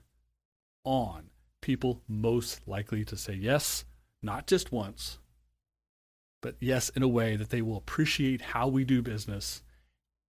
on 0.84 1.30
people 1.62 2.02
most 2.08 2.68
likely 2.68 3.06
to 3.06 3.16
say 3.16 3.34
yes, 3.34 3.86
not 4.24 4.48
just 4.48 4.72
once, 4.72 5.20
but 6.42 6.56
yes, 6.60 6.90
in 6.90 7.04
a 7.04 7.08
way 7.08 7.36
that 7.36 7.50
they 7.50 7.62
will 7.62 7.78
appreciate 7.78 8.42
how 8.42 8.68
we 8.68 8.84
do 8.84 9.02
business. 9.02 9.62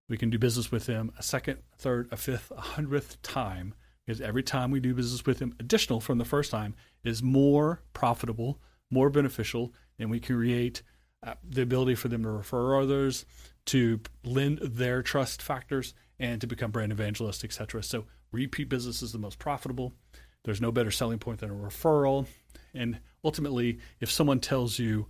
We 0.07 0.17
can 0.17 0.29
do 0.29 0.39
business 0.39 0.71
with 0.71 0.87
them 0.87 1.11
a 1.19 1.23
second, 1.23 1.59
third, 1.77 2.09
a 2.11 2.17
fifth, 2.17 2.51
a 2.55 2.61
hundredth 2.61 3.21
time 3.21 3.75
because 4.09 4.21
every 4.21 4.41
time 4.41 4.71
we 4.71 4.79
do 4.79 4.95
business 4.95 5.23
with 5.23 5.37
them, 5.37 5.53
additional 5.59 5.99
from 5.99 6.17
the 6.17 6.25
first 6.25 6.49
time, 6.49 6.73
is 7.03 7.21
more 7.21 7.83
profitable, 7.93 8.59
more 8.89 9.11
beneficial, 9.11 9.71
and 9.99 10.09
we 10.09 10.19
create 10.19 10.81
uh, 11.21 11.35
the 11.47 11.61
ability 11.61 11.93
for 11.93 12.07
them 12.07 12.23
to 12.23 12.29
refer 12.29 12.81
others, 12.81 13.23
to 13.67 13.99
lend 14.23 14.57
their 14.63 15.03
trust 15.03 15.43
factors, 15.43 15.93
and 16.17 16.41
to 16.41 16.47
become 16.47 16.71
brand 16.71 16.91
evangelists, 16.91 17.43
etc. 17.43 17.83
So 17.83 18.05
repeat 18.31 18.67
business 18.67 19.03
is 19.03 19.11
the 19.11 19.19
most 19.19 19.37
profitable. 19.37 19.93
There's 20.43 20.59
no 20.59 20.71
better 20.71 20.89
selling 20.89 21.19
point 21.19 21.39
than 21.39 21.51
a 21.51 21.53
referral. 21.53 22.25
And 22.73 22.99
ultimately, 23.23 23.77
if 23.99 24.09
someone 24.09 24.39
tells 24.39 24.79
you, 24.79 25.07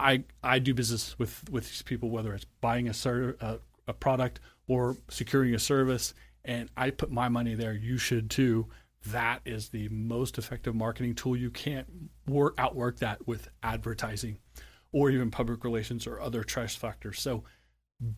I 0.00 0.24
I 0.42 0.58
do 0.58 0.74
business 0.74 1.18
with 1.18 1.48
with 1.50 1.64
these 1.64 1.82
people, 1.82 2.10
whether 2.10 2.34
it's 2.34 2.46
buying 2.60 2.88
a 2.88 2.94
ser- 2.94 3.36
a, 3.40 3.58
a 3.86 3.92
product 3.92 4.40
or 4.66 4.96
securing 5.08 5.54
a 5.54 5.58
service, 5.58 6.14
and 6.44 6.68
I 6.76 6.90
put 6.90 7.10
my 7.10 7.28
money 7.28 7.54
there. 7.54 7.74
You 7.74 7.98
should 7.98 8.30
too. 8.30 8.68
That 9.06 9.40
is 9.44 9.70
the 9.70 9.88
most 9.88 10.36
effective 10.38 10.74
marketing 10.74 11.14
tool. 11.14 11.36
You 11.36 11.50
can't 11.50 11.86
work 12.26 12.54
outwork 12.58 12.98
that 12.98 13.26
with 13.26 13.48
advertising, 13.62 14.38
or 14.92 15.10
even 15.10 15.30
public 15.30 15.64
relations 15.64 16.06
or 16.06 16.20
other 16.20 16.44
trust 16.44 16.78
factors. 16.78 17.20
So, 17.20 17.44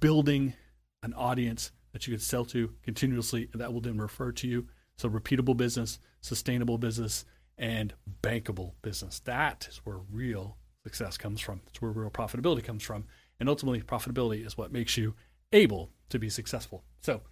building 0.00 0.54
an 1.02 1.14
audience 1.14 1.72
that 1.92 2.06
you 2.06 2.14
can 2.14 2.20
sell 2.20 2.44
to 2.46 2.72
continuously, 2.82 3.48
that 3.54 3.72
will 3.72 3.80
then 3.80 3.98
refer 3.98 4.32
to 4.32 4.48
you. 4.48 4.66
So, 4.96 5.08
repeatable 5.08 5.56
business, 5.56 5.98
sustainable 6.20 6.78
business, 6.78 7.24
and 7.58 7.94
bankable 8.22 8.72
business. 8.82 9.20
That 9.20 9.66
is 9.70 9.78
where 9.84 9.98
real 10.10 10.56
success 10.84 11.16
comes 11.16 11.40
from. 11.40 11.60
It's 11.68 11.80
where 11.80 11.90
real 11.90 12.10
profitability 12.10 12.64
comes 12.64 12.82
from. 12.82 13.04
And 13.40 13.48
ultimately, 13.48 13.80
profitability 13.80 14.46
is 14.46 14.56
what 14.56 14.72
makes 14.72 14.96
you 14.96 15.14
able 15.52 15.90
to 16.10 16.18
be 16.18 16.28
successful. 16.28 16.84
So, 17.00 17.22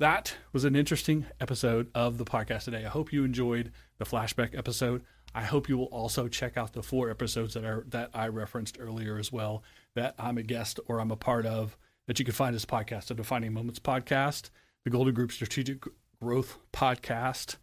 that 0.00 0.36
was 0.52 0.64
an 0.64 0.74
interesting 0.74 1.26
episode 1.40 1.88
of 1.94 2.18
the 2.18 2.24
podcast 2.24 2.64
today. 2.64 2.84
I 2.84 2.88
hope 2.88 3.12
you 3.12 3.24
enjoyed 3.24 3.70
the 3.98 4.04
flashback 4.04 4.56
episode. 4.56 5.04
I 5.34 5.42
hope 5.42 5.68
you 5.68 5.76
will 5.76 5.86
also 5.86 6.28
check 6.28 6.56
out 6.56 6.72
the 6.72 6.82
four 6.82 7.10
episodes 7.10 7.54
that 7.54 7.64
are 7.64 7.84
that 7.88 8.10
I 8.12 8.28
referenced 8.28 8.76
earlier 8.80 9.18
as 9.18 9.32
well 9.32 9.62
that 9.94 10.14
I'm 10.18 10.38
a 10.38 10.42
guest 10.42 10.80
or 10.86 11.00
I'm 11.00 11.10
a 11.10 11.16
part 11.16 11.46
of 11.46 11.76
that 12.06 12.18
you 12.18 12.24
can 12.24 12.34
find 12.34 12.54
this 12.54 12.66
podcast, 12.66 13.06
the 13.06 13.14
Defining 13.14 13.52
Moments 13.52 13.78
podcast, 13.78 14.50
the 14.84 14.90
Golden 14.90 15.14
Group 15.14 15.32
Strategic 15.32 15.84
Growth 16.20 16.58
podcast, 16.72 17.56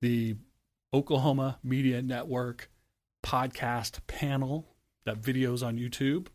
the 0.00 0.36
Oklahoma 0.92 1.58
Media 1.62 2.02
Network 2.02 2.70
podcast 3.28 3.98
panel 4.06 4.64
that 5.04 5.20
videos 5.20 5.64
on 5.66 5.76
YouTube, 5.76 6.28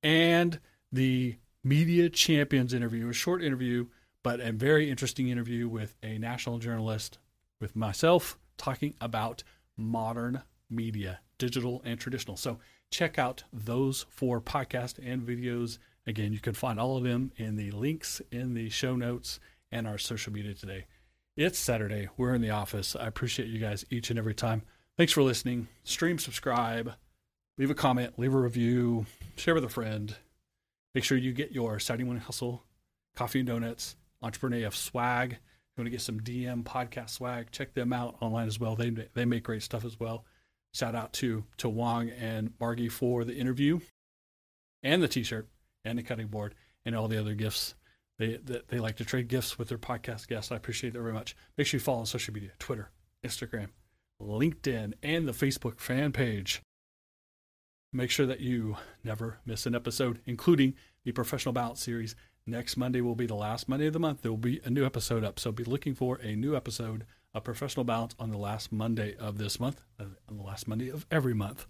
and 0.00 0.60
the 0.92 1.34
Media 1.64 2.08
Champions 2.08 2.72
interview, 2.72 3.08
a 3.08 3.12
short 3.12 3.42
interview, 3.42 3.86
but 4.22 4.38
a 4.38 4.52
very 4.52 4.88
interesting 4.88 5.28
interview 5.28 5.68
with 5.68 5.96
a 6.04 6.18
national 6.18 6.58
journalist, 6.58 7.18
with 7.60 7.74
myself, 7.74 8.38
talking 8.56 8.94
about 9.00 9.42
modern 9.76 10.42
media, 10.70 11.18
digital 11.36 11.82
and 11.84 11.98
traditional. 11.98 12.36
So 12.36 12.60
check 12.92 13.18
out 13.18 13.42
those 13.52 14.06
four 14.08 14.40
podcasts 14.40 15.00
and 15.04 15.26
videos. 15.26 15.78
Again, 16.06 16.32
you 16.32 16.38
can 16.38 16.54
find 16.54 16.78
all 16.78 16.96
of 16.96 17.02
them 17.02 17.32
in 17.36 17.56
the 17.56 17.72
links 17.72 18.22
in 18.30 18.54
the 18.54 18.70
show 18.70 18.94
notes 18.94 19.40
and 19.72 19.88
our 19.88 19.98
social 19.98 20.32
media 20.32 20.54
today. 20.54 20.84
It's 21.36 21.58
Saturday. 21.58 22.08
We're 22.16 22.34
in 22.34 22.40
the 22.40 22.50
office. 22.50 22.94
I 22.94 23.08
appreciate 23.08 23.48
you 23.48 23.58
guys 23.58 23.84
each 23.90 24.10
and 24.10 24.18
every 24.18 24.34
time. 24.34 24.62
Thanks 24.98 25.12
for 25.12 25.22
listening. 25.22 25.68
Stream, 25.84 26.18
subscribe, 26.18 26.94
leave 27.58 27.70
a 27.70 27.74
comment, 27.74 28.18
leave 28.18 28.32
a 28.32 28.38
review, 28.38 29.04
share 29.36 29.54
with 29.54 29.64
a 29.64 29.68
friend. 29.68 30.16
Make 30.94 31.04
sure 31.04 31.18
you 31.18 31.34
get 31.34 31.52
your 31.52 31.78
Saturday 31.78 32.04
Morning 32.04 32.22
Hustle, 32.22 32.62
Coffee 33.14 33.40
and 33.40 33.48
Donuts, 33.48 33.96
Entrepreneur 34.22 34.66
AF 34.66 34.74
swag. 34.74 35.32
If 35.32 35.38
you 35.76 35.82
want 35.82 35.86
to 35.86 35.90
get 35.90 36.00
some 36.00 36.20
DM 36.20 36.64
podcast 36.64 37.10
swag, 37.10 37.50
check 37.50 37.74
them 37.74 37.92
out 37.92 38.16
online 38.22 38.46
as 38.46 38.58
well. 38.58 38.74
They 38.74 38.88
they 38.88 39.26
make 39.26 39.44
great 39.44 39.62
stuff 39.62 39.84
as 39.84 40.00
well. 40.00 40.24
Shout 40.72 40.94
out 40.94 41.12
to 41.14 41.44
to 41.58 41.68
Wong 41.68 42.08
and 42.08 42.54
Margie 42.58 42.88
for 42.88 43.24
the 43.24 43.36
interview, 43.36 43.80
and 44.82 45.02
the 45.02 45.08
T-shirt, 45.08 45.46
and 45.84 45.98
the 45.98 46.02
cutting 46.02 46.28
board, 46.28 46.54
and 46.86 46.96
all 46.96 47.06
the 47.06 47.20
other 47.20 47.34
gifts. 47.34 47.74
They, 48.18 48.38
they, 48.42 48.62
they 48.68 48.78
like 48.78 48.96
to 48.96 49.04
trade 49.04 49.28
gifts 49.28 49.58
with 49.58 49.68
their 49.68 49.76
podcast 49.76 50.26
guests. 50.26 50.50
I 50.50 50.56
appreciate 50.56 50.94
that 50.94 51.00
very 51.00 51.12
much. 51.12 51.36
Make 51.58 51.66
sure 51.66 51.76
you 51.76 51.84
follow 51.84 51.98
on 51.98 52.06
social 52.06 52.32
media, 52.32 52.52
Twitter, 52.58 52.88
Instagram, 53.22 53.68
LinkedIn, 54.20 54.94
and 55.02 55.28
the 55.28 55.32
Facebook 55.32 55.80
fan 55.80 56.12
page. 56.12 56.62
Make 57.92 58.10
sure 58.10 58.26
that 58.26 58.40
you 58.40 58.76
never 59.04 59.38
miss 59.46 59.66
an 59.66 59.74
episode, 59.74 60.20
including 60.26 60.74
the 61.04 61.12
Professional 61.12 61.52
Balance 61.52 61.82
series 61.82 62.16
Next 62.48 62.76
Monday 62.76 63.00
will 63.00 63.16
be 63.16 63.26
the 63.26 63.34
last 63.34 63.68
Monday 63.68 63.88
of 63.88 63.92
the 63.92 63.98
month. 63.98 64.22
There 64.22 64.30
will 64.30 64.38
be 64.38 64.60
a 64.64 64.70
new 64.70 64.86
episode 64.86 65.24
up. 65.24 65.40
So 65.40 65.50
be 65.50 65.64
looking 65.64 65.96
for 65.96 66.20
a 66.22 66.36
new 66.36 66.54
episode 66.54 67.04
of 67.34 67.42
Professional 67.42 67.82
Balance 67.82 68.14
on 68.20 68.30
the 68.30 68.38
last 68.38 68.70
Monday 68.70 69.16
of 69.16 69.36
this 69.36 69.58
month, 69.58 69.82
uh, 69.98 70.04
on 70.28 70.36
the 70.36 70.44
last 70.44 70.68
Monday 70.68 70.88
of 70.88 71.06
every 71.10 71.34
month. 71.34 71.66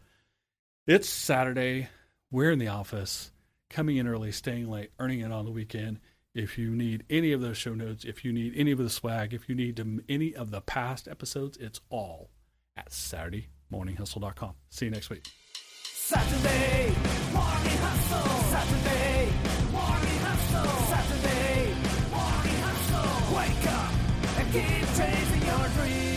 It's 0.86 1.08
Saturday. 1.08 1.88
We're 2.30 2.50
in 2.50 2.58
the 2.58 2.68
office, 2.68 3.32
coming 3.70 3.96
in 3.96 4.06
early, 4.06 4.32
staying 4.32 4.70
late, 4.70 4.90
earning 4.98 5.20
it 5.20 5.32
on 5.32 5.46
the 5.46 5.50
weekend. 5.50 5.98
If 6.34 6.58
you 6.58 6.68
need 6.76 7.04
any 7.08 7.32
of 7.32 7.40
those 7.40 7.56
show 7.56 7.74
notes, 7.74 8.04
if 8.04 8.22
you 8.22 8.30
need 8.30 8.52
any 8.54 8.70
of 8.70 8.78
the 8.78 8.90
swag, 8.90 9.32
if 9.32 9.48
you 9.48 9.54
need 9.54 9.82
any 10.10 10.36
of 10.36 10.50
the 10.50 10.60
past 10.60 11.08
episodes, 11.08 11.56
it's 11.56 11.80
all 11.88 12.28
at 12.76 12.90
SaturdayMorningHustle.com. 12.90 14.54
See 14.70 14.86
you 14.86 14.90
next 14.90 15.10
week. 15.10 15.26
Saturday 15.82 16.94
morning 17.32 17.78
hustle. 17.82 18.32
Saturday 18.52 19.28
morning 19.72 20.18
hustle. 20.22 20.72
Saturday 20.92 21.74
morning 22.10 22.58
hustle. 22.62 23.36
Wake 23.36 23.66
up 23.72 23.92
and 24.38 24.52
keep 24.52 24.86
chasing 24.96 25.46
your 25.46 25.68
dreams. 25.70 26.15